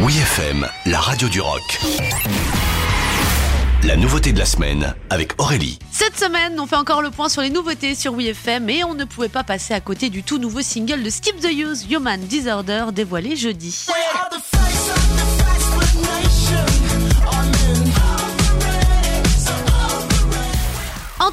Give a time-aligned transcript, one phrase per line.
[0.00, 1.80] Oui FM, la radio du rock.
[3.82, 5.78] La nouveauté de la semaine avec Aurélie.
[5.90, 9.04] Cette semaine, on fait encore le point sur les nouveautés sur WeFM et on ne
[9.04, 12.86] pouvait pas passer à côté du tout nouveau single de Skip the Use, Human Disorder,
[12.92, 13.86] dévoilé jeudi.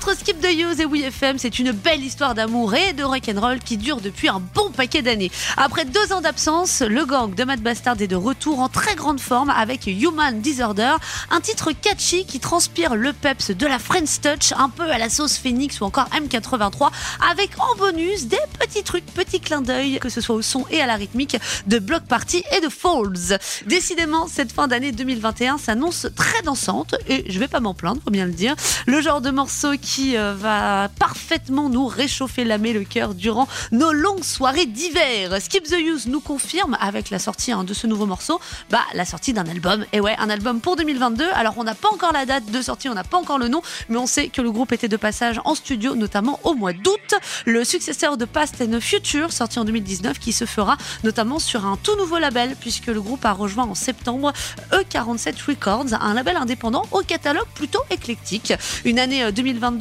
[0.05, 3.75] Entre Skip the Use et WeFM, c'est une belle histoire d'amour et de rock'n'roll qui
[3.75, 5.31] dure depuis un bon paquet d'années.
[5.57, 9.19] Après deux ans d'absence, le gang de Matt Bastard est de retour en très grande
[9.19, 10.93] forme avec Human Disorder,
[11.31, 15.09] un titre catchy qui transpire le peps de la French Touch, un peu à la
[15.09, 16.91] sauce Phoenix ou encore M83,
[17.31, 20.81] avec en bonus des petits trucs, petits clins d'œil, que ce soit au son et
[20.81, 21.35] à la rythmique
[21.65, 23.39] de Block Party et de Falls.
[23.65, 28.11] Décidément, cette fin d'année 2021 s'annonce très dansante et je vais pas m'en plaindre, faut
[28.11, 28.53] bien le dire.
[28.85, 33.47] Le genre de morceau qui euh, va parfaitement nous réchauffer l'âme et le cœur durant
[33.71, 35.41] nos longues soirées d'hiver.
[35.41, 39.05] Skip the Use nous confirme avec la sortie hein, de ce nouveau morceau, bah la
[39.05, 39.85] sortie d'un album.
[39.93, 41.25] Et ouais, un album pour 2022.
[41.33, 43.61] Alors on n'a pas encore la date de sortie, on n'a pas encore le nom,
[43.89, 47.15] mais on sait que le groupe était de passage en studio, notamment au mois d'août.
[47.45, 51.77] Le successeur de Past and Future, sorti en 2019, qui se fera notamment sur un
[51.77, 54.33] tout nouveau label, puisque le groupe a rejoint en septembre
[54.71, 58.53] E47 Records, un label indépendant au catalogue plutôt éclectique.
[58.83, 59.31] Une année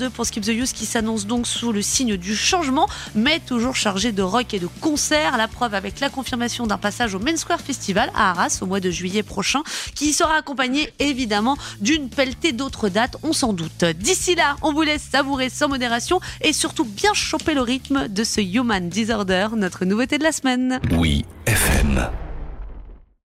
[0.05, 3.77] 2022 pour Skip the Use qui s'annonce donc sous le signe du changement, mais toujours
[3.77, 5.37] chargé de rock et de concerts.
[5.37, 8.81] La preuve avec la confirmation d'un passage au Main Square Festival à Arras au mois
[8.81, 9.63] de juillet prochain,
[9.95, 13.85] qui sera accompagné évidemment d'une pelletée d'autres dates, on s'en doute.
[13.85, 18.25] D'ici là, on vous laisse savourer sans modération et surtout bien choper le rythme de
[18.25, 20.81] ce Human Disorder, notre nouveauté de la semaine.
[20.93, 22.24] Oui FM.